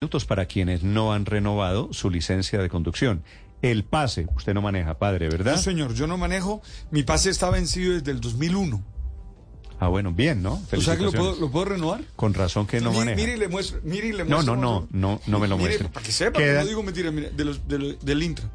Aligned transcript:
minutos 0.00 0.24
para 0.26 0.46
quienes 0.46 0.84
no 0.84 1.12
han 1.12 1.26
renovado 1.26 1.92
su 1.92 2.08
licencia 2.08 2.60
de 2.62 2.68
conducción. 2.68 3.24
El 3.62 3.82
pase, 3.82 4.28
usted 4.36 4.54
no 4.54 4.62
maneja, 4.62 4.96
padre, 4.96 5.28
¿verdad? 5.28 5.56
No, 5.56 5.58
señor, 5.60 5.92
yo 5.92 6.06
no 6.06 6.16
manejo. 6.16 6.62
Mi 6.92 7.02
pase 7.02 7.30
está 7.30 7.50
vencido 7.50 7.94
desde 7.94 8.12
el 8.12 8.20
2001. 8.20 8.80
Ah, 9.80 9.88
bueno, 9.88 10.12
bien, 10.12 10.40
¿no? 10.40 10.62
¿O 10.72 10.80
sea 10.80 10.96
que 10.96 11.02
lo 11.02 11.10
puedo, 11.10 11.34
lo 11.40 11.50
puedo 11.50 11.64
renovar? 11.64 12.02
Con 12.14 12.32
razón 12.32 12.68
que 12.68 12.80
no 12.80 12.90
Mire, 12.92 13.00
maneja. 13.06 13.16
mire 13.16 13.32
y 13.34 13.36
le 13.38 13.48
muestro. 13.48 13.80
Mire 13.82 14.06
y 14.06 14.12
le 14.12 14.24
no, 14.24 14.36
muestro. 14.36 14.54
no, 14.54 14.62
no, 14.62 14.80
más 14.82 14.90
no, 14.92 15.20
no 15.26 15.38
me 15.40 15.48
lo 15.48 15.56
Mire, 15.56 15.68
muestre. 15.70 15.88
Para 15.88 16.06
que 16.06 16.12
sepa, 16.12 16.38
Queda- 16.38 16.60
no 16.62 16.68
digo 16.68 16.82
mentira, 16.84 17.10
mire, 17.10 17.30
de 17.30 17.44
los, 17.44 17.66
de 17.66 17.78
los- 17.80 17.98
del 18.04 18.22
Intra. 18.22 18.48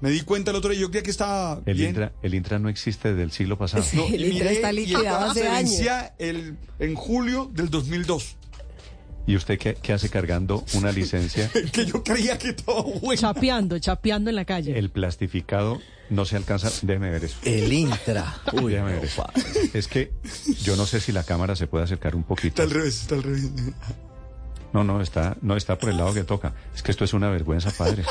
Me 0.00 0.10
di 0.10 0.22
cuenta 0.22 0.50
el 0.50 0.56
otro 0.56 0.70
día, 0.72 0.80
yo 0.80 0.88
creía 0.90 1.04
que 1.04 1.10
estaba 1.12 1.60
el, 1.64 1.74
bien. 1.76 1.90
Intra, 1.90 2.12
el 2.22 2.34
Intra 2.34 2.58
no 2.58 2.68
existe 2.68 3.14
del 3.14 3.30
siglo 3.30 3.56
pasado. 3.56 3.84
Sí. 3.88 3.96
No, 3.98 4.06
El 4.06 4.32
Intra 4.32 4.50
está 4.50 4.72
liquidado 4.72 5.30
hace 5.30 5.46
años. 5.46 5.70
vencía 5.70 6.14
el, 6.18 6.56
en 6.80 6.96
julio 6.96 7.48
del 7.54 7.70
2002. 7.70 8.34
¿Y 9.28 9.36
usted 9.36 9.58
qué, 9.58 9.74
qué 9.74 9.92
hace 9.92 10.08
cargando 10.08 10.64
una 10.72 10.90
licencia? 10.90 11.50
que 11.72 11.84
yo 11.84 12.02
creía 12.02 12.38
que 12.38 12.54
todo 12.54 12.82
bueno. 12.84 13.20
Chapeando, 13.20 13.78
chapeando 13.78 14.30
en 14.30 14.36
la 14.36 14.46
calle. 14.46 14.78
El 14.78 14.88
plastificado 14.88 15.82
no 16.08 16.24
se 16.24 16.36
alcanza. 16.36 16.70
Déjeme 16.80 17.10
ver 17.10 17.24
eso. 17.24 17.36
El 17.44 17.70
Intra. 17.70 18.40
Uy, 18.54 18.72
Déjame 18.72 18.94
no, 18.94 19.00
ver 19.02 19.04
eso. 19.04 19.26
Es 19.74 19.86
que 19.86 20.12
yo 20.62 20.76
no 20.76 20.86
sé 20.86 21.00
si 21.00 21.12
la 21.12 21.24
cámara 21.24 21.56
se 21.56 21.66
puede 21.66 21.84
acercar 21.84 22.16
un 22.16 22.22
poquito. 22.22 22.48
Está 22.48 22.62
al 22.62 22.70
revés, 22.70 23.02
está 23.02 23.16
al 23.16 23.22
revés. 23.22 23.50
No, 24.72 24.82
no, 24.82 25.02
está, 25.02 25.36
no 25.42 25.58
está 25.58 25.76
por 25.76 25.90
el 25.90 25.98
lado 25.98 26.14
que 26.14 26.24
toca. 26.24 26.54
Es 26.74 26.82
que 26.82 26.90
esto 26.90 27.04
es 27.04 27.12
una 27.12 27.28
vergüenza, 27.28 27.70
padre. 27.70 28.04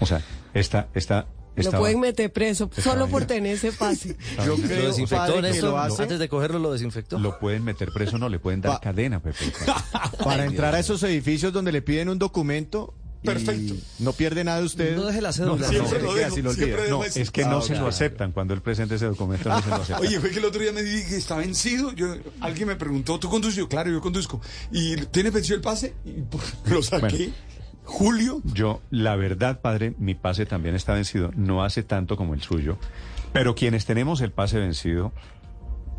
O 0.00 0.06
sea, 0.06 0.22
esta, 0.54 0.88
esta, 0.94 1.26
Lo 1.64 1.78
pueden 1.78 2.00
meter 2.00 2.32
preso 2.32 2.70
solo 2.82 3.08
por 3.08 3.24
tener 3.24 3.54
ese 3.56 3.72
pase. 3.72 4.16
¿Lo 4.38 4.56
Yo 4.56 4.62
creo, 4.62 4.86
desinfectó, 4.88 5.34
padre, 5.34 5.52
que 5.52 5.62
lo 5.62 5.78
hace. 5.78 6.02
Antes 6.02 6.18
de 6.18 6.28
cogerlo, 6.28 6.58
¿lo 6.58 6.72
desinfectó? 6.72 7.18
lo 7.18 7.38
pueden 7.38 7.64
meter 7.64 7.90
preso, 7.92 8.18
no 8.18 8.28
le 8.28 8.38
pueden 8.38 8.60
dar 8.60 8.72
Pa- 8.72 8.80
cadena, 8.80 9.20
Pepe. 9.20 9.44
Para 10.24 10.42
Ay, 10.44 10.48
entrar 10.48 10.72
Dios 10.72 10.76
a 10.76 10.80
esos 10.80 11.02
edificios 11.04 11.52
donde 11.52 11.72
le 11.72 11.82
piden 11.82 12.08
un 12.08 12.18
documento. 12.18 12.94
Perfecto. 13.22 13.74
No 13.98 14.14
pierde 14.14 14.44
nada 14.44 14.62
usted. 14.62 14.96
No 14.96 15.04
deje 15.04 15.20
la 15.20 15.30
cédula. 15.34 15.68
siempre 15.68 15.98
no. 15.98 16.04
lo 16.06 16.14
dejo, 16.14 16.36
lo 16.38 16.54
siempre 16.54 16.88
No, 16.88 17.04
eso. 17.04 17.20
es 17.20 17.30
que 17.30 17.44
Ah, 17.44 17.48
no 17.50 17.60
se 17.60 17.74
ok. 17.74 17.80
lo 17.80 17.86
aceptan. 17.88 18.32
Cuando 18.32 18.54
él 18.54 18.62
presente 18.62 18.94
ese 18.94 19.04
documento 19.04 19.50
no 19.50 19.60
se 19.60 19.68
lo 19.68 19.74
aceptan. 19.74 20.00
Oye, 20.06 20.18
fue 20.20 20.30
que 20.30 20.38
el 20.38 20.44
otro 20.46 20.58
día 20.62 20.72
me 20.72 20.82
dije 20.82 21.06
que 21.10 21.16
está 21.16 21.36
vencido. 21.36 21.92
Yo, 21.92 22.14
alguien 22.40 22.68
me 22.68 22.76
preguntó, 22.76 23.20
¿tú 23.20 23.28
conduces? 23.28 23.56
Yo, 23.58 23.68
claro, 23.68 23.90
yo 23.90 24.00
conduzco. 24.00 24.40
¿Y 24.72 24.96
tienes 24.96 25.34
vencido 25.34 25.56
el 25.56 25.60
pase? 25.60 25.92
Y 26.06 26.12
pues, 26.22 26.44
lo 26.64 26.82
saqué. 26.82 27.00
Bueno. 27.18 27.34
Julio. 27.90 28.40
Yo, 28.44 28.80
la 28.90 29.16
verdad, 29.16 29.60
padre, 29.60 29.94
mi 29.98 30.14
pase 30.14 30.46
también 30.46 30.74
está 30.74 30.94
vencido. 30.94 31.30
No 31.36 31.64
hace 31.64 31.82
tanto 31.82 32.16
como 32.16 32.34
el 32.34 32.40
suyo. 32.42 32.78
Pero 33.32 33.54
quienes 33.54 33.84
tenemos 33.84 34.20
el 34.20 34.30
pase 34.32 34.58
vencido, 34.58 35.12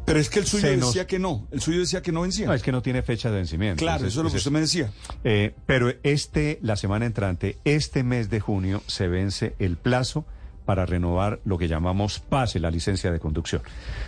Pero 0.05 0.19
es 0.19 0.29
que 0.29 0.39
el 0.39 0.47
suyo 0.47 0.75
nos- 0.77 0.87
decía 0.87 1.05
que 1.05 1.19
no. 1.19 1.47
El 1.51 1.61
suyo 1.61 1.79
decía 1.79 2.01
que 2.01 2.11
no 2.11 2.21
vencía. 2.21 2.47
no, 2.47 2.53
es 2.53 2.63
que 2.63 2.71
no 2.71 2.81
tiene 2.81 3.01
fecha 3.03 3.29
de 3.29 3.37
vencimiento. 3.37 3.79
claro, 3.79 4.07
eso 4.07 4.21
es 4.21 4.23
lo 4.25 4.31
que 4.31 4.37
usted 4.37 4.51
me 4.51 4.59
decía. 4.61 4.91
Eh, 5.23 5.53
pero 5.65 5.93
este, 6.03 6.57
la 6.61 6.75
semana 6.75 7.05
entrante, 7.05 7.57
este 7.65 8.03
mes 8.03 8.29
de 8.29 8.39
junio, 8.39 8.81
se 8.87 9.07
vence 9.07 9.53
el 9.59 9.77
plazo 9.77 10.25
para 10.65 10.85
renovar 10.85 11.39
lo 11.45 11.57
que 11.57 11.67
llamamos 11.67 12.19
PASE, 12.19 12.59
la 12.59 12.71
licencia 12.71 13.11
de 13.11 13.19
conducción. 13.19 13.61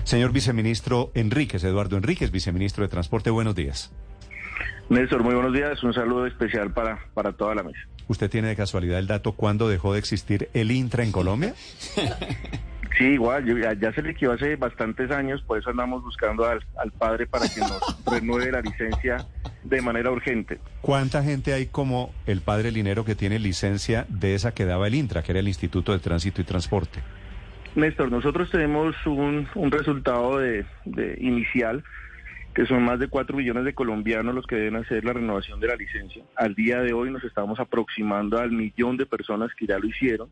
Señor 0.03 0.31
viceministro 0.31 1.11
Enríquez, 1.13 1.63
Eduardo 1.63 1.97
Enríquez, 1.97 2.31
viceministro 2.31 2.83
de 2.83 2.89
Transporte, 2.89 3.29
buenos 3.29 3.53
días. 3.55 3.91
Néstor, 4.89 5.23
muy 5.23 5.33
buenos 5.33 5.53
días. 5.53 5.81
Un 5.83 5.93
saludo 5.93 6.25
especial 6.27 6.71
para, 6.71 6.99
para 7.13 7.31
toda 7.33 7.55
la 7.55 7.63
mesa. 7.63 7.79
¿Usted 8.07 8.29
tiene 8.29 8.49
de 8.49 8.55
casualidad 8.55 8.99
el 8.99 9.07
dato 9.07 9.31
cuándo 9.33 9.69
dejó 9.69 9.93
de 9.93 9.99
existir 9.99 10.49
el 10.53 10.71
Intra 10.71 11.03
en 11.03 11.11
Colombia? 11.11 11.53
Sí, 12.95 13.05
igual, 13.05 13.43
yo- 13.43 13.57
ya, 13.57 13.73
ya 13.73 13.91
se 13.91 14.03
liquidó 14.03 14.33
hace 14.33 14.55
bastantes 14.55 15.09
años, 15.09 15.41
por 15.41 15.57
eso 15.57 15.71
andamos 15.71 16.03
buscando 16.03 16.45
al, 16.45 16.63
al 16.77 16.91
padre 16.91 17.25
para 17.25 17.49
que 17.49 17.59
nos 17.59 17.81
renueve 18.05 18.51
la 18.51 18.61
licencia 18.61 19.25
de 19.63 19.81
manera 19.81 20.11
urgente. 20.11 20.59
¿Cuánta 20.81 21.23
gente 21.23 21.53
hay 21.53 21.65
como 21.65 22.13
el 22.27 22.41
padre 22.41 22.71
Linero 22.71 23.03
que 23.03 23.15
tiene 23.15 23.39
licencia 23.39 24.05
de 24.09 24.35
esa 24.35 24.53
que 24.53 24.65
daba 24.65 24.85
el 24.85 24.93
Intra, 24.93 25.23
que 25.23 25.31
era 25.31 25.39
el 25.39 25.47
Instituto 25.47 25.91
de 25.91 25.97
Tránsito 25.97 26.39
y 26.39 26.43
Transporte? 26.43 26.99
Néstor, 27.73 28.11
nosotros 28.11 28.51
tenemos 28.51 28.95
un, 29.07 29.47
un 29.55 29.71
resultado 29.71 30.37
de, 30.37 30.63
de 30.85 31.17
inicial 31.19 31.83
que 32.53 32.65
son 32.65 32.83
más 32.83 32.99
de 32.99 33.07
4 33.07 33.35
millones 33.35 33.65
de 33.65 33.73
colombianos 33.73 34.35
los 34.35 34.45
que 34.45 34.55
deben 34.55 34.75
hacer 34.77 35.03
la 35.03 35.13
renovación 35.13 35.59
de 35.59 35.67
la 35.67 35.75
licencia. 35.75 36.23
Al 36.35 36.55
día 36.55 36.79
de 36.81 36.93
hoy 36.93 37.11
nos 37.11 37.23
estamos 37.23 37.59
aproximando 37.59 38.39
al 38.39 38.51
millón 38.51 38.97
de 38.97 39.05
personas 39.05 39.51
que 39.57 39.65
ya 39.65 39.79
lo 39.79 39.87
hicieron 39.87 40.29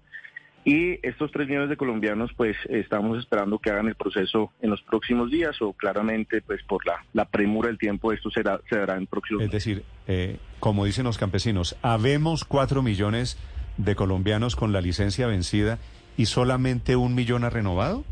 y 0.63 0.99
estos 1.01 1.31
3 1.31 1.47
millones 1.47 1.69
de 1.69 1.77
colombianos 1.77 2.31
pues 2.37 2.55
estamos 2.69 3.17
esperando 3.17 3.57
que 3.57 3.71
hagan 3.71 3.87
el 3.87 3.95
proceso 3.95 4.51
en 4.61 4.69
los 4.69 4.81
próximos 4.83 5.31
días 5.31 5.59
o 5.61 5.73
claramente 5.73 6.41
pues 6.41 6.61
por 6.63 6.85
la, 6.85 7.03
la 7.13 7.25
premura 7.25 7.67
del 7.67 7.79
tiempo 7.79 8.13
esto 8.13 8.29
será, 8.29 8.59
se 8.69 8.77
dará 8.77 8.95
en 8.97 9.07
próximos 9.07 9.43
Es 9.43 9.51
decir, 9.51 9.83
eh, 10.07 10.37
como 10.59 10.85
dicen 10.85 11.05
los 11.05 11.17
campesinos, 11.17 11.75
habemos 11.81 12.45
cuatro 12.45 12.83
millones 12.83 13.37
de 13.77 13.95
colombianos 13.95 14.55
con 14.55 14.71
la 14.71 14.81
licencia 14.81 15.25
vencida 15.25 15.79
y 16.17 16.27
solamente 16.27 16.95
un 16.95 17.15
millón 17.15 17.43
ha 17.43 17.49
renovado. 17.49 18.03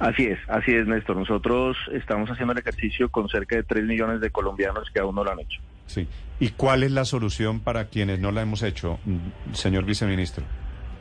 Así 0.00 0.24
es, 0.24 0.38
así 0.48 0.72
es 0.74 0.86
Néstor. 0.86 1.16
Nosotros 1.16 1.76
estamos 1.92 2.28
haciendo 2.30 2.52
el 2.52 2.58
ejercicio 2.58 3.08
con 3.10 3.28
cerca 3.28 3.56
de 3.56 3.62
3 3.62 3.84
millones 3.84 4.20
de 4.20 4.30
colombianos 4.30 4.90
que 4.92 5.00
aún 5.00 5.14
no 5.14 5.24
lo 5.24 5.32
han 5.32 5.40
hecho. 5.40 5.60
Sí. 5.86 6.08
¿Y 6.40 6.50
cuál 6.50 6.82
es 6.82 6.90
la 6.90 7.04
solución 7.04 7.60
para 7.60 7.86
quienes 7.86 8.18
no 8.18 8.32
la 8.32 8.42
hemos 8.42 8.62
hecho, 8.62 8.98
mm, 9.04 9.52
señor 9.52 9.84
viceministro? 9.84 10.44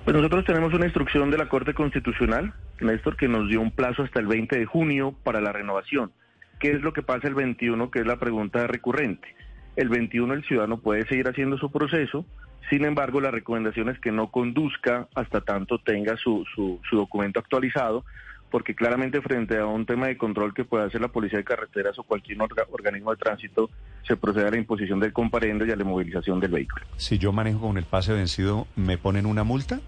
Pues 0.03 0.15
nosotros 0.15 0.45
tenemos 0.45 0.73
una 0.73 0.85
instrucción 0.85 1.31
de 1.31 1.37
la 1.37 1.47
Corte 1.47 1.73
Constitucional, 1.73 2.53
Néstor, 2.81 3.15
que 3.15 3.27
nos 3.27 3.47
dio 3.49 3.61
un 3.61 3.71
plazo 3.71 4.03
hasta 4.03 4.19
el 4.19 4.27
20 4.27 4.59
de 4.59 4.65
junio 4.65 5.15
para 5.23 5.41
la 5.41 5.53
renovación. 5.53 6.11
¿Qué 6.59 6.71
es 6.71 6.81
lo 6.81 6.93
que 6.93 7.01
pasa 7.01 7.27
el 7.27 7.35
21? 7.35 7.89
Que 7.89 7.99
es 7.99 8.05
la 8.05 8.17
pregunta 8.17 8.67
recurrente. 8.67 9.27
El 9.75 9.89
21 9.89 10.33
el 10.33 10.43
ciudadano 10.43 10.79
puede 10.79 11.07
seguir 11.07 11.27
haciendo 11.27 11.57
su 11.57 11.71
proceso, 11.71 12.25
sin 12.69 12.85
embargo 12.85 13.21
la 13.21 13.31
recomendación 13.31 13.89
es 13.89 13.99
que 13.99 14.11
no 14.11 14.29
conduzca 14.29 15.07
hasta 15.15 15.41
tanto 15.41 15.79
tenga 15.79 16.15
su, 16.17 16.45
su, 16.53 16.79
su 16.87 16.95
documento 16.95 17.39
actualizado, 17.39 18.05
porque 18.53 18.75
claramente 18.75 19.19
frente 19.19 19.57
a 19.57 19.65
un 19.65 19.83
tema 19.83 20.05
de 20.05 20.15
control 20.15 20.53
que 20.53 20.63
pueda 20.63 20.85
hacer 20.85 21.01
la 21.01 21.07
Policía 21.07 21.39
de 21.39 21.43
Carreteras 21.43 21.97
o 21.97 22.03
cualquier 22.03 22.37
orga- 22.37 22.67
organismo 22.71 23.09
de 23.09 23.17
tránsito, 23.17 23.71
se 24.07 24.15
procede 24.15 24.47
a 24.47 24.51
la 24.51 24.57
imposición 24.59 24.99
del 24.99 25.11
comparendo 25.11 25.65
y 25.65 25.71
a 25.71 25.75
la 25.75 25.83
movilización 25.83 26.39
del 26.39 26.51
vehículo. 26.51 26.85
Si 26.97 27.17
yo 27.17 27.31
manejo 27.31 27.61
con 27.61 27.79
el 27.79 27.83
pase 27.85 28.13
vencido, 28.13 28.67
¿me 28.75 28.99
ponen 28.99 29.25
una 29.25 29.43
multa? 29.43 29.79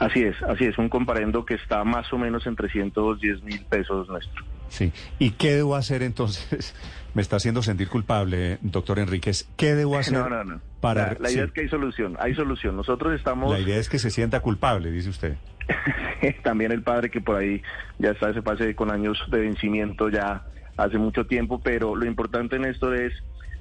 Así 0.00 0.24
es, 0.24 0.34
así 0.42 0.64
es, 0.64 0.76
un 0.76 0.88
comparendo 0.88 1.44
que 1.44 1.54
está 1.54 1.84
más 1.84 2.12
o 2.12 2.18
menos 2.18 2.48
en 2.48 2.56
310 2.56 3.44
mil 3.44 3.64
pesos, 3.66 4.10
Néstor. 4.10 4.42
Sí. 4.68 4.92
¿Y 5.18 5.32
qué 5.32 5.52
debo 5.54 5.76
hacer 5.76 6.02
entonces? 6.02 6.74
Me 7.14 7.22
está 7.22 7.36
haciendo 7.36 7.62
sentir 7.62 7.88
culpable, 7.88 8.58
doctor 8.60 8.98
Enríquez. 8.98 9.48
¿Qué 9.56 9.74
debo 9.74 9.98
hacer 9.98 10.14
No, 10.14 10.28
no, 10.28 10.44
no. 10.44 10.60
para... 10.80 11.12
la, 11.14 11.16
la 11.20 11.30
idea 11.30 11.42
sí. 11.44 11.48
es 11.48 11.52
que 11.52 11.60
hay 11.62 11.68
solución, 11.68 12.16
hay 12.20 12.34
solución. 12.34 12.76
Nosotros 12.76 13.14
estamos, 13.14 13.50
La 13.52 13.60
idea 13.60 13.78
es 13.78 13.88
que 13.88 13.98
se 13.98 14.10
sienta 14.10 14.40
culpable, 14.40 14.90
dice 14.90 15.08
usted. 15.10 15.36
también 16.42 16.72
el 16.72 16.82
padre 16.82 17.10
que 17.10 17.20
por 17.20 17.36
ahí 17.36 17.62
ya 17.98 18.10
está 18.10 18.30
ese 18.30 18.42
pase 18.42 18.74
con 18.74 18.90
años 18.90 19.18
de 19.30 19.40
vencimiento 19.40 20.08
ya 20.08 20.44
hace 20.76 20.96
mucho 20.98 21.26
tiempo, 21.26 21.60
pero 21.60 21.94
lo 21.96 22.06
importante 22.06 22.56
en 22.56 22.64
esto 22.64 22.94
es, 22.94 23.12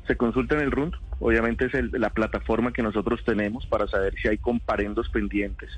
se 0.06 0.16
consulta 0.16 0.56
en 0.56 0.62
el 0.62 0.72
RUND, 0.72 0.94
obviamente 1.20 1.66
es 1.66 1.74
el- 1.74 1.92
la 1.94 2.10
plataforma 2.12 2.72
que 2.72 2.84
nosotros 2.84 3.22
tenemos 3.26 3.66
para 3.66 3.88
saber 3.88 4.14
si 4.22 4.28
hay 4.28 4.38
comparendos 4.38 5.10
pendientes. 5.10 5.70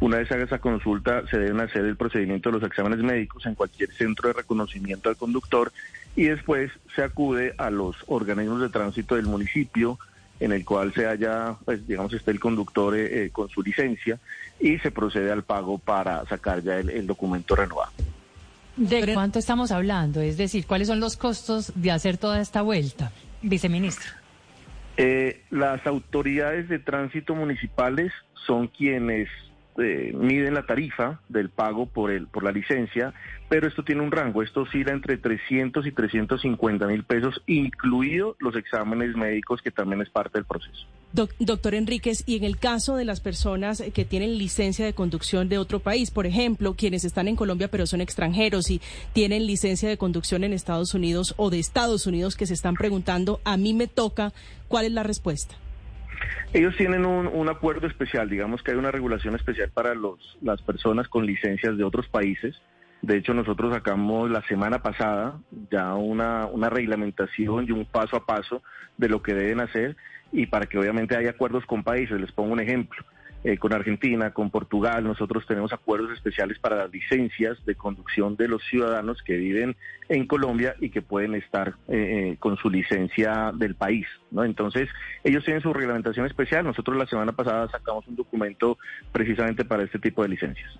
Una 0.00 0.18
vez 0.18 0.30
haga 0.32 0.44
esa 0.44 0.58
consulta, 0.58 1.26
se 1.28 1.38
deben 1.38 1.60
hacer 1.60 1.84
el 1.84 1.96
procedimiento 1.96 2.50
de 2.50 2.58
los 2.58 2.68
exámenes 2.68 2.98
médicos 3.00 3.46
en 3.46 3.54
cualquier 3.54 3.92
centro 3.92 4.28
de 4.28 4.34
reconocimiento 4.34 5.08
al 5.08 5.16
conductor 5.16 5.72
y 6.16 6.24
después 6.24 6.70
se 6.94 7.02
acude 7.02 7.54
a 7.58 7.70
los 7.70 7.96
organismos 8.06 8.60
de 8.60 8.68
tránsito 8.68 9.14
del 9.14 9.26
municipio 9.26 9.98
en 10.40 10.52
el 10.52 10.64
cual 10.64 10.92
se 10.92 11.06
haya, 11.06 11.54
pues 11.64 11.86
digamos, 11.86 12.12
esté 12.12 12.32
el 12.32 12.40
conductor 12.40 12.96
eh, 12.96 13.26
eh, 13.26 13.30
con 13.30 13.48
su 13.48 13.62
licencia 13.62 14.18
y 14.58 14.78
se 14.78 14.90
procede 14.90 15.30
al 15.30 15.44
pago 15.44 15.78
para 15.78 16.24
sacar 16.26 16.62
ya 16.62 16.78
el, 16.78 16.90
el 16.90 17.06
documento 17.06 17.54
renovado. 17.54 17.92
¿De 18.76 19.12
cuánto 19.14 19.38
estamos 19.38 19.70
hablando? 19.70 20.20
Es 20.20 20.36
decir, 20.36 20.66
¿cuáles 20.66 20.88
son 20.88 20.98
los 20.98 21.16
costos 21.16 21.72
de 21.76 21.90
hacer 21.90 22.16
toda 22.16 22.40
esta 22.40 22.62
vuelta, 22.62 23.12
viceministro? 23.42 24.10
Eh, 24.96 25.42
las 25.50 25.86
autoridades 25.86 26.68
de 26.68 26.78
tránsito 26.78 27.34
municipales 27.34 28.12
son 28.46 28.68
quienes 28.68 29.28
eh, 29.78 30.12
miden 30.14 30.54
la 30.54 30.66
tarifa 30.66 31.20
del 31.28 31.48
pago 31.48 31.86
por 31.86 32.10
el 32.10 32.26
por 32.26 32.42
la 32.44 32.52
licencia, 32.52 33.14
pero 33.48 33.66
esto 33.68 33.82
tiene 33.84 34.02
un 34.02 34.10
rango, 34.12 34.42
esto 34.42 34.62
oscila 34.62 34.92
entre 34.92 35.16
300 35.18 35.86
y 35.86 35.92
350 35.92 36.86
mil 36.86 37.04
pesos, 37.04 37.40
incluidos 37.46 38.36
los 38.38 38.56
exámenes 38.56 39.14
médicos 39.16 39.60
que 39.62 39.70
también 39.70 40.02
es 40.02 40.10
parte 40.10 40.38
del 40.38 40.44
proceso. 40.44 40.86
Doc- 41.12 41.34
doctor 41.38 41.74
Enríquez, 41.74 42.22
y 42.26 42.36
en 42.36 42.44
el 42.44 42.56
caso 42.58 42.96
de 42.96 43.04
las 43.04 43.20
personas 43.20 43.82
que 43.94 44.04
tienen 44.06 44.38
licencia 44.38 44.84
de 44.86 44.94
conducción 44.94 45.48
de 45.50 45.58
otro 45.58 45.80
país, 45.80 46.10
por 46.10 46.26
ejemplo, 46.26 46.74
quienes 46.74 47.04
están 47.04 47.28
en 47.28 47.36
Colombia 47.36 47.68
pero 47.68 47.86
son 47.86 48.00
extranjeros 48.00 48.70
y 48.70 48.80
tienen 49.12 49.46
licencia 49.46 49.88
de 49.88 49.98
conducción 49.98 50.44
en 50.44 50.52
Estados 50.54 50.94
Unidos 50.94 51.34
o 51.36 51.50
de 51.50 51.58
Estados 51.58 52.06
Unidos 52.06 52.36
que 52.36 52.46
se 52.46 52.54
están 52.54 52.74
preguntando, 52.74 53.40
a 53.44 53.56
mí 53.58 53.74
me 53.74 53.86
toca, 53.88 54.32
¿cuál 54.68 54.86
es 54.86 54.92
la 54.92 55.02
respuesta? 55.02 55.54
Ellos 56.52 56.76
tienen 56.76 57.06
un, 57.06 57.26
un 57.26 57.48
acuerdo 57.48 57.86
especial, 57.86 58.28
digamos 58.28 58.62
que 58.62 58.72
hay 58.72 58.76
una 58.76 58.90
regulación 58.90 59.34
especial 59.34 59.70
para 59.70 59.94
los, 59.94 60.36
las 60.42 60.60
personas 60.60 61.08
con 61.08 61.24
licencias 61.24 61.76
de 61.76 61.84
otros 61.84 62.08
países. 62.08 62.60
De 63.00 63.16
hecho, 63.16 63.34
nosotros 63.34 63.72
sacamos 63.72 64.30
la 64.30 64.42
semana 64.42 64.80
pasada 64.80 65.38
ya 65.70 65.94
una, 65.94 66.46
una 66.46 66.70
reglamentación 66.70 67.66
y 67.66 67.72
un 67.72 67.84
paso 67.84 68.16
a 68.16 68.26
paso 68.26 68.62
de 68.96 69.08
lo 69.08 69.22
que 69.22 69.34
deben 69.34 69.60
hacer 69.60 69.96
y 70.30 70.46
para 70.46 70.66
que 70.66 70.78
obviamente 70.78 71.16
haya 71.16 71.30
acuerdos 71.30 71.64
con 71.66 71.82
países. 71.82 72.20
Les 72.20 72.30
pongo 72.30 72.52
un 72.52 72.60
ejemplo. 72.60 73.04
Eh, 73.44 73.58
con 73.58 73.72
Argentina, 73.72 74.32
con 74.32 74.50
Portugal, 74.50 75.02
nosotros 75.02 75.44
tenemos 75.48 75.72
acuerdos 75.72 76.12
especiales 76.12 76.60
para 76.60 76.76
las 76.76 76.92
licencias 76.92 77.58
de 77.66 77.74
conducción 77.74 78.36
de 78.36 78.46
los 78.46 78.62
ciudadanos 78.70 79.20
que 79.22 79.34
viven 79.34 79.76
en 80.08 80.26
Colombia 80.28 80.76
y 80.80 80.90
que 80.90 81.02
pueden 81.02 81.34
estar 81.34 81.74
eh, 81.88 81.96
eh, 82.32 82.36
con 82.38 82.56
su 82.56 82.70
licencia 82.70 83.50
del 83.52 83.74
país. 83.74 84.06
¿no? 84.30 84.44
Entonces, 84.44 84.88
ellos 85.24 85.44
tienen 85.44 85.60
su 85.60 85.72
reglamentación 85.72 86.26
especial. 86.26 86.64
Nosotros 86.64 86.96
la 86.96 87.06
semana 87.06 87.32
pasada 87.32 87.68
sacamos 87.68 88.06
un 88.06 88.14
documento 88.14 88.78
precisamente 89.10 89.64
para 89.64 89.82
este 89.82 89.98
tipo 89.98 90.22
de 90.22 90.28
licencias. 90.28 90.70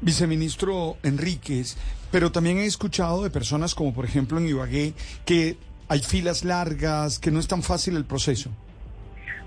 Viceministro 0.00 0.96
Enríquez, 1.02 1.76
pero 2.10 2.32
también 2.32 2.58
he 2.58 2.66
escuchado 2.66 3.22
de 3.22 3.30
personas 3.30 3.74
como 3.74 3.94
por 3.94 4.04
ejemplo 4.06 4.38
en 4.38 4.48
Ibagué 4.48 4.94
que 5.24 5.56
hay 5.88 6.00
filas 6.00 6.44
largas, 6.44 7.18
que 7.18 7.30
no 7.30 7.38
es 7.38 7.46
tan 7.46 7.62
fácil 7.62 7.96
el 7.96 8.04
proceso. 8.04 8.50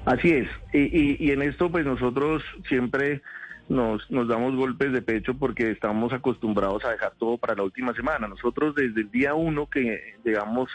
Así 0.08 0.32
es, 0.32 0.48
y, 0.72 1.22
y, 1.22 1.32
en 1.32 1.42
esto 1.42 1.70
pues 1.70 1.86
nosotros 1.86 2.42
siempre 2.70 3.22
nos, 3.68 4.10
nos 4.10 4.30
damos 4.30 4.56
golpes 4.56 4.94
de 4.94 5.02
pecho 5.02 5.34
porque 5.34 5.70
estamos 5.70 6.14
acostumbrados 6.14 6.86
a 6.86 6.92
dejar 6.92 7.12
todo 7.20 7.38
para 7.38 7.56
la 7.56 7.64
última 7.64 7.94
semana. 7.94 8.26
Nosotros 8.30 8.74
desde 8.74 9.02
el 9.02 9.12
día 9.12 9.34
uno 9.34 9.70
que 9.70 10.16
llegamos 10.24 10.70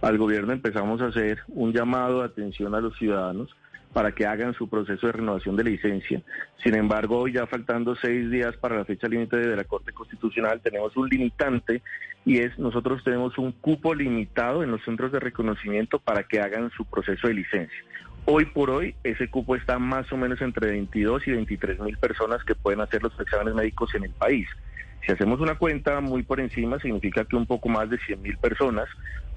al 0.00 0.16
gobierno 0.16 0.54
empezamos 0.54 1.02
a 1.02 1.08
hacer 1.08 1.40
un 1.48 1.74
llamado 1.74 2.20
de 2.20 2.28
atención 2.28 2.74
a 2.74 2.80
los 2.80 2.96
ciudadanos 2.96 3.54
para 3.92 4.12
que 4.12 4.24
hagan 4.24 4.54
su 4.54 4.70
proceso 4.70 5.06
de 5.06 5.12
renovación 5.12 5.54
de 5.56 5.64
licencia. 5.64 6.22
Sin 6.64 6.74
embargo, 6.74 7.18
hoy 7.18 7.34
ya 7.34 7.46
faltando 7.46 7.94
seis 7.94 8.30
días 8.30 8.56
para 8.56 8.78
la 8.78 8.86
fecha 8.86 9.06
límite 9.06 9.36
de 9.36 9.54
la 9.54 9.64
Corte 9.64 9.92
Constitucional, 9.92 10.62
tenemos 10.62 10.96
un 10.96 11.10
limitante 11.10 11.82
y 12.24 12.38
es 12.38 12.58
nosotros 12.58 13.04
tenemos 13.04 13.36
un 13.36 13.52
cupo 13.52 13.94
limitado 13.94 14.62
en 14.62 14.70
los 14.70 14.82
centros 14.82 15.12
de 15.12 15.20
reconocimiento 15.20 15.98
para 15.98 16.22
que 16.22 16.40
hagan 16.40 16.70
su 16.70 16.86
proceso 16.86 17.28
de 17.28 17.34
licencia. 17.34 17.84
Hoy 18.24 18.44
por 18.46 18.70
hoy 18.70 18.94
ese 19.02 19.28
cupo 19.28 19.56
está 19.56 19.78
más 19.78 20.12
o 20.12 20.16
menos 20.16 20.40
entre 20.42 20.70
22 20.70 21.26
y 21.26 21.30
23 21.32 21.80
mil 21.80 21.96
personas 21.96 22.44
que 22.44 22.54
pueden 22.54 22.80
hacer 22.80 23.02
los 23.02 23.18
exámenes 23.18 23.54
médicos 23.54 23.94
en 23.94 24.04
el 24.04 24.12
país. 24.12 24.46
Si 25.06 25.12
hacemos 25.12 25.40
una 25.40 25.54
cuenta 25.54 26.00
muy 26.00 26.22
por 26.22 26.40
encima, 26.40 26.78
significa 26.78 27.24
que 27.24 27.36
un 27.36 27.46
poco 27.46 27.68
más 27.68 27.88
de 27.88 27.98
100 27.98 28.20
mil 28.20 28.36
personas 28.36 28.88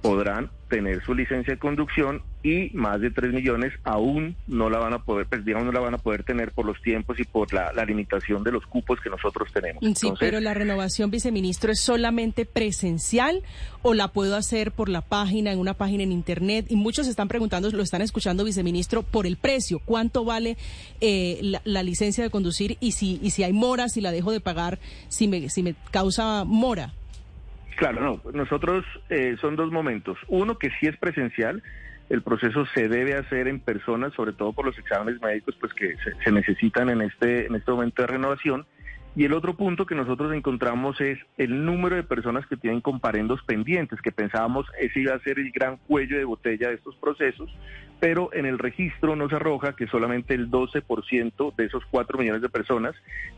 podrán 0.01 0.49
tener 0.67 1.03
su 1.03 1.13
licencia 1.13 1.53
de 1.53 1.59
conducción 1.59 2.21
y 2.43 2.69
más 2.73 3.01
de 3.01 3.11
3 3.11 3.33
millones 3.33 3.73
aún 3.83 4.35
no 4.47 4.69
la 4.69 4.79
van 4.79 4.93
a 4.93 5.03
poder, 5.03 5.27
pues 5.27 5.43
digamos, 5.43 5.65
no 5.65 5.71
la 5.73 5.81
van 5.81 5.93
a 5.93 5.97
poder 5.97 6.23
tener 6.23 6.51
por 6.51 6.65
los 6.65 6.81
tiempos 6.81 7.19
y 7.19 7.23
por 7.23 7.53
la, 7.53 7.71
limitación 7.85 8.43
de 8.43 8.51
los 8.51 8.65
cupos 8.65 8.99
que 9.01 9.09
nosotros 9.09 9.49
tenemos. 9.53 9.83
Sí, 9.95 10.11
pero 10.19 10.39
la 10.39 10.53
renovación, 10.53 11.11
viceministro, 11.11 11.71
¿es 11.71 11.81
solamente 11.81 12.45
presencial 12.45 13.43
o 13.81 13.93
la 13.93 14.07
puedo 14.07 14.35
hacer 14.35 14.71
por 14.71 14.87
la 14.87 15.01
página, 15.01 15.51
en 15.51 15.59
una 15.59 15.73
página 15.73 16.03
en 16.03 16.11
Internet? 16.11 16.67
Y 16.69 16.77
muchos 16.77 17.07
están 17.07 17.27
preguntando, 17.27 17.69
lo 17.69 17.83
están 17.83 18.01
escuchando, 18.01 18.45
viceministro, 18.45 19.03
por 19.03 19.27
el 19.27 19.35
precio. 19.37 19.79
¿Cuánto 19.83 20.23
vale 20.23 20.57
eh, 21.01 21.39
la, 21.41 21.61
la, 21.65 21.83
licencia 21.83 22.23
de 22.23 22.29
conducir 22.29 22.77
y 22.79 22.93
si, 22.93 23.19
y 23.21 23.31
si 23.31 23.43
hay 23.43 23.53
mora, 23.53 23.89
si 23.89 23.99
la 23.99 24.11
dejo 24.11 24.31
de 24.31 24.39
pagar, 24.39 24.79
si 25.09 25.27
me, 25.27 25.49
si 25.49 25.63
me 25.63 25.75
causa 25.91 26.45
mora? 26.45 26.93
Claro, 27.81 27.99
no. 27.99 28.31
Nosotros 28.31 28.85
eh, 29.09 29.37
son 29.41 29.55
dos 29.55 29.71
momentos. 29.71 30.15
Uno 30.27 30.59
que 30.59 30.69
sí 30.79 30.85
es 30.85 30.95
presencial. 30.97 31.63
El 32.09 32.21
proceso 32.21 32.63
se 32.75 32.87
debe 32.87 33.15
hacer 33.15 33.47
en 33.47 33.59
personas, 33.59 34.13
sobre 34.13 34.33
todo 34.33 34.53
por 34.53 34.67
los 34.67 34.77
exámenes 34.77 35.19
médicos, 35.19 35.55
pues 35.59 35.73
que 35.73 35.95
se, 36.23 36.31
necesitan 36.31 36.91
en 36.91 37.01
este 37.01 37.47
en 37.47 37.55
este 37.55 37.71
momento 37.71 38.03
de 38.03 38.07
renovación. 38.07 38.67
Y 39.13 39.25
el 39.25 39.33
otro 39.33 39.55
punto 39.55 39.85
que 39.85 39.93
nosotros 39.93 40.33
encontramos 40.33 41.01
es 41.01 41.19
el 41.37 41.65
número 41.65 41.97
de 41.97 42.03
personas 42.03 42.47
que 42.47 42.55
tienen 42.55 42.79
comparendos 42.79 43.43
pendientes, 43.43 44.01
que 44.01 44.13
pensábamos 44.13 44.65
ese 44.79 45.01
iba 45.01 45.13
a 45.13 45.19
ser 45.19 45.37
el 45.37 45.51
gran 45.51 45.75
cuello 45.75 46.17
de 46.17 46.23
botella 46.23 46.69
de 46.69 46.75
estos 46.75 46.95
procesos, 46.95 47.49
pero 47.99 48.33
en 48.33 48.45
el 48.45 48.57
registro 48.57 49.17
nos 49.17 49.33
arroja 49.33 49.75
que 49.75 49.87
solamente 49.87 50.33
el 50.33 50.49
12% 50.49 51.55
de 51.55 51.65
esos 51.65 51.83
4 51.91 52.17
millones 52.17 52.41
de 52.41 52.47
personas 52.47 52.95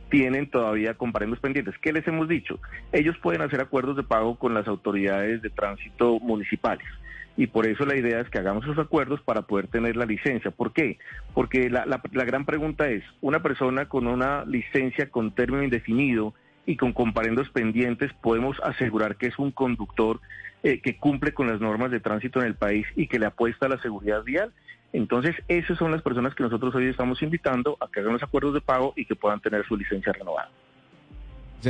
tienen 0.09 0.47
todavía 0.47 0.93
comparendos 0.93 1.39
pendientes. 1.39 1.75
¿Qué 1.81 1.91
les 1.91 2.07
hemos 2.07 2.27
dicho? 2.27 2.59
Ellos 2.91 3.17
pueden 3.17 3.41
hacer 3.41 3.59
acuerdos 3.59 3.97
de 3.97 4.03
pago 4.03 4.35
con 4.37 4.53
las 4.53 4.67
autoridades 4.67 5.41
de 5.41 5.49
tránsito 5.49 6.19
municipales 6.19 6.85
y 7.35 7.47
por 7.47 7.65
eso 7.65 7.85
la 7.85 7.95
idea 7.95 8.19
es 8.19 8.29
que 8.29 8.39
hagamos 8.39 8.63
esos 8.63 8.79
acuerdos 8.79 9.21
para 9.21 9.43
poder 9.43 9.67
tener 9.67 9.95
la 9.95 10.05
licencia. 10.05 10.51
¿Por 10.51 10.71
qué? 10.71 10.99
Porque 11.33 11.69
la, 11.69 11.85
la, 11.85 12.25
gran 12.25 12.45
pregunta 12.45 12.89
es, 12.89 13.03
una 13.21 13.41
persona 13.41 13.89
con 13.89 14.07
una 14.07 14.45
licencia 14.45 15.09
con 15.09 15.31
término 15.31 15.63
indefinido 15.63 16.33
y 16.65 16.77
con 16.77 16.93
comparendos 16.93 17.49
pendientes, 17.49 18.11
¿podemos 18.21 18.59
asegurar 18.63 19.15
que 19.15 19.27
es 19.27 19.39
un 19.39 19.51
conductor 19.51 20.19
eh, 20.65 20.79
que 20.79 20.95
cumple 20.95 21.33
con 21.33 21.47
las 21.47 21.59
normas 21.59 21.91
de 21.91 21.99
tránsito 21.99 22.39
en 22.39 22.45
el 22.47 22.55
país 22.55 22.87
y 22.95 23.07
que 23.07 23.19
le 23.19 23.25
apuesta 23.25 23.65
a 23.65 23.69
la 23.69 23.81
seguridad 23.81 24.23
vial. 24.23 24.53
Entonces, 24.93 25.35
esas 25.49 25.77
son 25.77 25.91
las 25.91 26.01
personas 26.01 26.35
que 26.35 26.43
nosotros 26.43 26.73
hoy 26.73 26.87
estamos 26.87 27.21
invitando 27.21 27.77
a 27.81 27.89
que 27.91 27.99
hagan 27.99 28.13
los 28.13 28.23
acuerdos 28.23 28.53
de 28.53 28.61
pago 28.61 28.93
y 28.95 29.03
que 29.05 29.15
puedan 29.15 29.41
tener 29.41 29.65
su 29.65 29.75
licencia 29.75 30.13
renovada. 30.13 30.49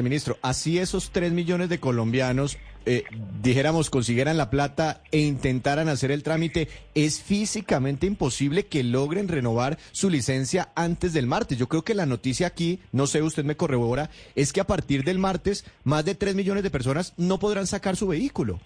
Ministro, 0.02 0.38
así 0.42 0.80
esos 0.80 1.12
tres 1.12 1.32
millones 1.34 1.70
de 1.70 1.80
colombianos, 1.80 2.58
eh, 2.86 3.04
dijéramos, 3.42 3.90
consiguieran 3.90 4.38
la 4.38 4.50
plata 4.50 5.02
e 5.12 5.20
intentaran 5.20 5.90
hacer 5.90 6.10
el 6.12 6.24
trámite, 6.24 6.68
¿es 6.96 7.22
físicamente 7.22 8.08
imposible 8.08 8.66
que 8.66 8.84
logren 8.84 9.28
renovar 9.28 9.78
su 9.92 10.10
licencia 10.10 10.70
antes 10.76 11.14
del 11.14 11.28
martes? 11.28 11.58
Yo 11.58 11.68
creo 11.68 11.84
que 11.84 11.94
la 11.94 12.06
noticia 12.06 12.48
aquí, 12.48 12.80
no 12.92 13.06
sé, 13.06 13.22
usted 13.22 13.44
me 13.44 13.56
corrobora, 13.56 14.10
es 14.36 14.54
que 14.54 14.62
a 14.62 14.68
partir 14.68 15.04
del 15.04 15.20
martes 15.20 15.66
más 15.84 16.06
de 16.06 16.16
tres 16.16 16.34
millones 16.34 16.64
de 16.64 16.72
personas 16.72 17.14
no 17.18 17.40
podrán 17.40 17.68
sacar 17.68 17.96
su 17.96 18.08
vehículo. 18.08 18.60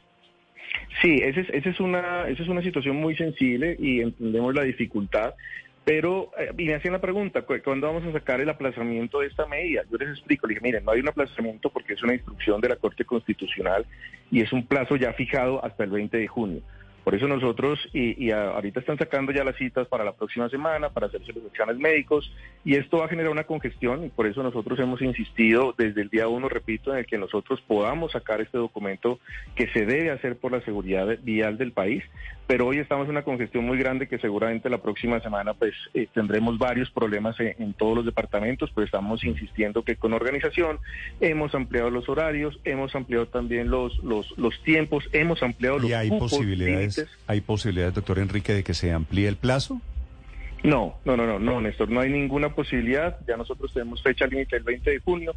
Sí, 1.01 1.19
es, 1.21 1.37
esa 1.37 1.69
es, 1.69 1.79
una, 1.79 2.27
esa 2.27 2.43
es 2.43 2.49
una 2.49 2.61
situación 2.61 2.95
muy 2.95 3.15
sensible 3.15 3.75
y 3.79 4.01
entendemos 4.01 4.55
la 4.55 4.63
dificultad. 4.63 5.33
Pero, 5.87 6.31
eh, 6.37 6.51
y 6.57 6.65
me 6.65 6.75
hacían 6.75 6.91
la 6.91 6.99
pregunta, 6.99 7.43
¿cuándo 7.63 7.87
vamos 7.87 8.03
a 8.03 8.11
sacar 8.11 8.41
el 8.41 8.49
aplazamiento 8.49 9.21
de 9.21 9.27
esta 9.27 9.45
medida? 9.45 9.83
Yo 9.89 9.97
les 9.97 10.09
explico, 10.09 10.45
les 10.45 10.55
dije, 10.55 10.61
miren, 10.61 10.83
no 10.83 10.91
hay 10.91 10.99
un 10.99 11.07
aplazamiento 11.07 11.69
porque 11.69 11.93
es 11.93 12.03
una 12.03 12.13
instrucción 12.13 12.59
de 12.59 12.67
la 12.67 12.75
Corte 12.75 13.05
Constitucional 13.05 13.85
y 14.29 14.41
es 14.41 14.51
un 14.51 14.67
plazo 14.67 14.97
ya 14.97 15.13
fijado 15.13 15.63
hasta 15.63 15.85
el 15.85 15.91
20 15.91 16.17
de 16.17 16.27
junio. 16.27 16.61
Por 17.05 17.15
eso 17.15 17.25
nosotros, 17.29 17.79
y, 17.93 18.31
ahorita 18.31 18.81
están 18.81 18.97
sacando 18.97 19.31
ya 19.31 19.45
las 19.45 19.55
citas 19.55 19.87
para 19.87 20.03
la 20.03 20.11
próxima 20.11 20.49
semana, 20.49 20.89
para 20.89 21.07
hacerse 21.07 21.31
los 21.31 21.45
exámenes 21.45 21.81
médicos, 21.81 22.29
y 22.65 22.75
esto 22.75 22.97
va 22.97 23.05
a 23.05 23.07
generar 23.07 23.31
una 23.31 23.45
congestión, 23.45 24.03
y 24.03 24.09
por 24.09 24.27
eso 24.27 24.43
nosotros 24.43 24.77
hemos 24.79 25.01
insistido 25.01 25.73
desde 25.77 26.01
el 26.01 26.09
día 26.09 26.27
uno, 26.27 26.49
repito, 26.49 26.91
en 26.91 26.97
el 26.97 27.05
que 27.05 27.17
nosotros 27.17 27.63
podamos 27.65 28.11
sacar 28.11 28.41
este 28.41 28.57
documento 28.57 29.21
que 29.55 29.69
se 29.69 29.85
debe 29.85 30.11
hacer 30.11 30.35
por 30.35 30.51
la 30.51 30.59
seguridad 30.65 31.17
vial 31.23 31.57
del 31.57 31.71
país, 31.71 32.03
pero 32.47 32.65
hoy 32.65 32.79
estamos 32.79 33.05
en 33.05 33.11
una 33.11 33.23
congestión 33.23 33.65
muy 33.65 33.77
grande 33.77 34.07
que 34.07 34.17
seguramente 34.19 34.69
la 34.69 34.77
próxima 34.79 35.19
semana 35.19 35.53
pues 35.53 35.73
eh, 35.93 36.07
tendremos 36.13 36.57
varios 36.57 36.89
problemas 36.89 37.35
en, 37.39 37.73
todos 37.73 37.97
los 37.97 38.05
departamentos, 38.05 38.71
pero 38.73 38.85
estamos 38.85 39.23
insistiendo 39.25 39.83
que 39.83 39.97
con 39.97 40.13
organización 40.13 40.79
hemos 41.19 41.53
ampliado 41.53 41.89
los 41.89 42.07
horarios, 42.07 42.59
hemos 42.63 42.95
ampliado 42.95 43.27
también 43.27 43.69
los, 43.69 43.97
los, 44.03 44.35
los 44.37 44.61
tiempos, 44.63 45.03
hemos 45.11 45.43
ampliado 45.43 45.79
los 45.79 45.89
¿Y 45.89 45.93
hay 45.93 46.09
posibilidades 46.09 47.07
¿Hay 47.27 47.41
posibilidades, 47.41 47.95
doctor 47.95 48.19
Enrique, 48.19 48.53
de 48.53 48.63
que 48.63 48.73
se 48.73 48.93
amplíe 48.93 49.27
el 49.27 49.35
plazo? 49.35 49.81
No, 50.63 50.97
no, 51.05 51.15
no, 51.15 51.25
no, 51.25 51.39
no, 51.39 51.61
Néstor, 51.61 51.89
no 51.89 51.99
hay 51.99 52.09
ninguna 52.09 52.53
posibilidad. 52.53 53.17
Ya 53.27 53.37
nosotros 53.37 53.71
tenemos 53.73 54.01
fecha 54.01 54.25
límite 54.25 54.57
el 54.57 54.63
20 54.63 54.89
de 54.89 54.99
junio 54.99 55.35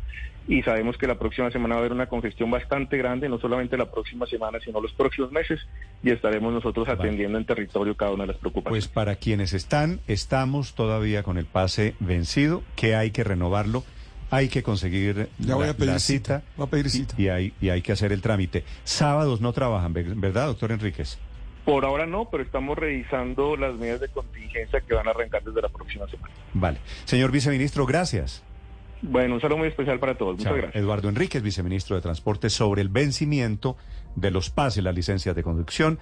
y 0.49 0.63
sabemos 0.63 0.97
que 0.97 1.07
la 1.07 1.19
próxima 1.19 1.51
semana 1.51 1.75
va 1.75 1.81
a 1.81 1.85
haber 1.85 1.93
una 1.93 2.07
congestión 2.07 2.51
bastante 2.51 2.97
grande, 2.97 3.29
no 3.29 3.39
solamente 3.39 3.77
la 3.77 3.91
próxima 3.91 4.27
semana, 4.27 4.59
sino 4.65 4.81
los 4.81 4.93
próximos 4.93 5.31
meses, 5.31 5.61
y 6.03 6.11
estaremos 6.11 6.53
nosotros 6.53 6.89
atendiendo 6.89 7.39
en 7.39 7.45
territorio 7.45 7.97
cada 7.97 8.13
una 8.13 8.25
de 8.25 8.29
las 8.29 8.37
preocupaciones. 8.39 8.87
Pues 8.87 8.93
para 8.93 9.17
quienes 9.17 9.53
están, 9.53 10.01
estamos 10.09 10.75
todavía 10.75 11.23
con 11.23 11.39
el 11.39 11.45
pase 11.45 11.95
vencido, 12.01 12.63
que 12.75 12.95
hay 12.95 13.11
que 13.11 13.23
renovarlo. 13.23 13.85
Hay 14.33 14.49
que 14.49 14.63
conseguir 14.63 15.29
ya 15.39 15.57
voy 15.57 15.67
la, 15.67 15.73
a 15.73 15.75
pedir 15.75 15.99
cita, 15.99 16.45
Voy 16.57 16.67
a 16.69 16.71
pedir 16.71 16.89
cita. 16.89 17.15
Y, 17.19 17.25
y, 17.25 17.29
hay, 17.29 17.53
y 17.61 17.69
hay 17.69 17.83
que 17.83 17.91
hacer 17.91 18.13
el 18.13 18.23
trámite. 18.23 18.65
Sábados 18.85 19.41
no 19.41 19.53
trabajan, 19.53 19.93
¿verdad, 19.93 20.47
doctor 20.47 20.71
Enríquez? 20.71 21.19
Por 21.65 21.85
ahora 21.85 22.07
no, 22.07 22.29
pero 22.31 22.43
estamos 22.43 22.77
revisando 22.77 23.57
las 23.57 23.75
medidas 23.75 24.01
de 24.01 24.09
contingencia 24.09 24.81
que 24.81 24.95
van 24.95 25.07
a 25.07 25.11
arrancar 25.11 25.43
desde 25.45 25.61
la 25.61 25.69
próxima 25.69 26.09
semana. 26.09 26.35
Vale. 26.55 26.79
Señor 27.05 27.31
viceministro, 27.31 27.87
gracias. 27.87 28.43
Bueno, 29.03 29.35
un 29.35 29.41
saludo 29.41 29.59
muy 29.59 29.69
especial 29.69 29.99
para 29.99 30.15
todos. 30.17 30.37
Muchas 30.39 30.55
gracias. 30.55 30.77
Eduardo 30.77 31.09
Enríquez, 31.09 31.43
viceministro 31.43 31.97
de 31.97 32.03
Transporte, 32.03 32.51
sobre 32.51 32.83
el 32.83 32.89
vencimiento 32.89 33.77
de 34.15 34.31
los 34.31 34.51
pases, 34.51 34.83
las 34.85 34.95
licencias 34.95 35.35
de 35.35 35.43
conducción. 35.43 35.99